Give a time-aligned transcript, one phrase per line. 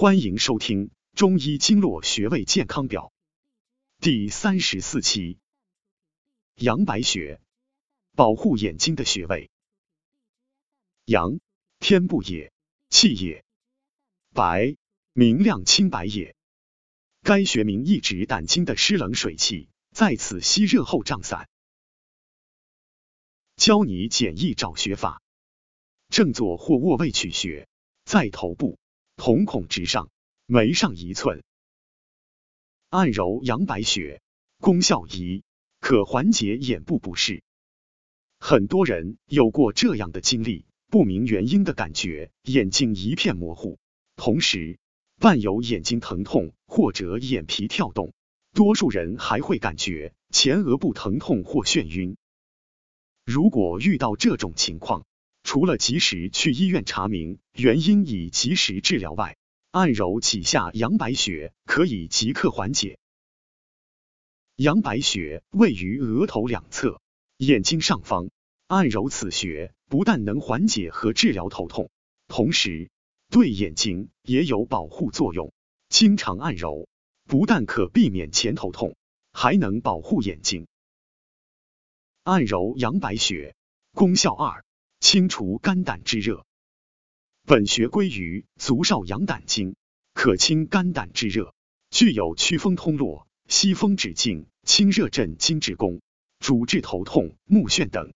[0.00, 3.12] 欢迎收听《中医经络穴位健康表》
[4.00, 5.40] 第三十四期。
[6.54, 7.40] 阳白穴，
[8.14, 9.50] 保护眼睛的穴位。
[11.04, 11.40] 阳，
[11.80, 12.52] 天部也，
[12.90, 13.42] 气也；
[14.32, 14.76] 白，
[15.14, 16.36] 明亮清白也。
[17.22, 21.48] 该穴名抑制胆经的湿冷水气，在此吸热后胀散。
[23.56, 25.20] 教你简易找穴法：
[26.08, 27.68] 正坐或卧位取穴，
[28.04, 28.78] 在头部。
[29.18, 30.10] 瞳孔直上，
[30.46, 31.42] 眉上一寸，
[32.88, 34.22] 按揉阳白穴，
[34.60, 35.42] 功效一，
[35.80, 37.42] 可缓解眼部不适。
[38.38, 43.80] 很多人有过这样的经历，不明原因的感觉眼睛一片模糊，
[44.14, 44.78] 同时
[45.18, 48.14] 伴有眼睛疼痛或者眼皮跳动，
[48.54, 52.16] 多数人还会感觉前额部疼痛或眩晕。
[53.24, 55.04] 如果遇到这种情况，
[55.48, 59.38] 除了及时去医院查明原因以及时治疗外，
[59.70, 62.98] 按揉几下阳白穴可以即刻缓解。
[64.56, 67.00] 阳白穴位于额头两侧，
[67.38, 68.28] 眼睛上方，
[68.66, 71.88] 按揉此穴不但能缓解和治疗头痛，
[72.26, 72.90] 同时
[73.30, 75.50] 对眼睛也有保护作用。
[75.88, 76.90] 经常按揉，
[77.24, 78.96] 不但可避免前头痛，
[79.32, 80.66] 还能保护眼睛。
[82.22, 83.56] 按揉阳白穴，
[83.94, 84.62] 功效二。
[85.00, 86.44] 清除肝胆之热，
[87.44, 89.76] 本穴归于足少阳胆经，
[90.12, 91.54] 可清肝胆之热，
[91.90, 96.00] 具有祛风通络、息风止痉、清热镇惊之功，
[96.40, 98.12] 主治头痛、目眩等。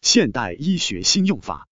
[0.00, 1.68] 现代医学新用法，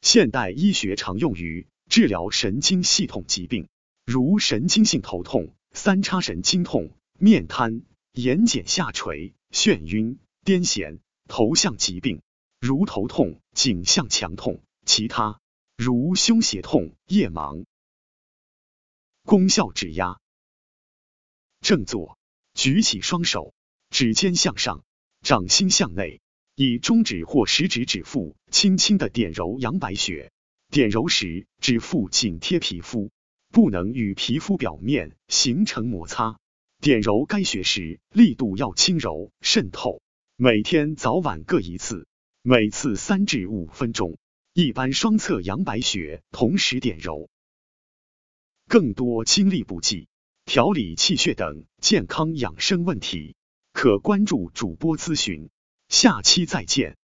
[0.00, 3.68] 现代医学常用于治疗神经系统疾病，
[4.04, 12.20] 如神经性头痛、三叉神经痛、面瘫、眼睑下垂、眩晕、癫痫、头项疾病。
[12.66, 15.38] 如头痛、颈项强痛，其他
[15.76, 17.66] 如胸胁痛、夜盲。
[19.22, 20.18] 功效指压。
[21.60, 22.16] 正坐，
[22.54, 23.52] 举起双手，
[23.90, 24.82] 指尖向上，
[25.20, 26.22] 掌心向内，
[26.54, 30.32] 以中指或食指指腹轻轻的点揉阳白穴。
[30.70, 33.10] 点揉时，指腹紧贴皮肤，
[33.50, 36.38] 不能与皮肤表面形成摩擦。
[36.80, 40.00] 点揉该穴时，力度要轻柔渗透。
[40.36, 42.06] 每天早晚各一次。
[42.46, 44.18] 每次三至五分钟，
[44.52, 47.30] 一般双侧阳白穴同时点揉。
[48.68, 50.08] 更多精力补剂、
[50.44, 53.34] 调理气血等健康养生问题，
[53.72, 55.48] 可关注主播咨询。
[55.88, 56.98] 下期再见。